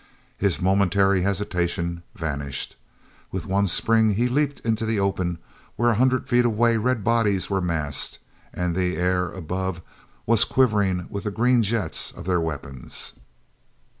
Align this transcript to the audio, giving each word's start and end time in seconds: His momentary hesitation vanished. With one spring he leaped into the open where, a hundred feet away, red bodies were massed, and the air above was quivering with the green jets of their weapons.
His 0.39 0.59
momentary 0.59 1.21
hesitation 1.21 2.01
vanished. 2.15 2.75
With 3.31 3.45
one 3.45 3.67
spring 3.67 4.15
he 4.15 4.27
leaped 4.29 4.59
into 4.61 4.83
the 4.83 4.99
open 4.99 5.37
where, 5.75 5.91
a 5.91 5.93
hundred 5.93 6.27
feet 6.27 6.43
away, 6.43 6.75
red 6.77 7.03
bodies 7.03 7.51
were 7.51 7.61
massed, 7.61 8.17
and 8.51 8.75
the 8.75 8.97
air 8.97 9.29
above 9.29 9.79
was 10.25 10.43
quivering 10.43 11.05
with 11.11 11.25
the 11.25 11.29
green 11.29 11.61
jets 11.61 12.11
of 12.13 12.25
their 12.25 12.41
weapons. 12.41 13.13